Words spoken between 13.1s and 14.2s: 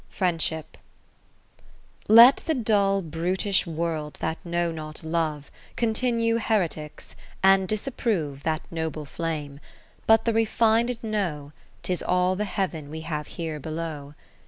here below.